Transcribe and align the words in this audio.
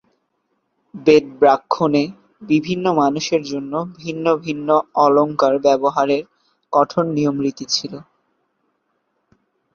বেদব্রাহ্মণে 1.05 2.03
বিভিন্ন 2.43 2.85
মানুষের 2.93 3.41
জন্য 3.43 3.73
ভিন্ন 3.97 4.25
ভিন্ন 4.37 4.69
অলঙ্কার 5.03 5.53
ব্যবহারের 5.65 6.23
কঠোর 6.73 7.05
নিয়মরীতি 7.15 7.65
ছিল। 7.69 7.93